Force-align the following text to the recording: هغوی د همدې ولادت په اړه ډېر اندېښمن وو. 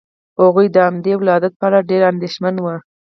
هغوی 0.41 0.67
د 0.71 0.77
همدې 0.87 1.13
ولادت 1.19 1.53
په 1.57 1.65
اړه 1.67 1.87
ډېر 1.89 2.01
اندېښمن 2.11 2.55
وو. 2.59 2.75